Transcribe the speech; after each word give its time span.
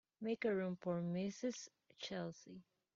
Make 0.19 0.45
room 0.45 0.77
for 0.77 0.99
Mrs. 0.99 1.69
Chelsea. 1.99 2.63